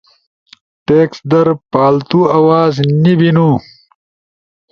ٹیکسٹ 0.85 1.21
در 1.31 1.47
پالتو 1.71 2.21
آواز 2.39 2.73
نے 3.01 3.13
بین 3.19 3.37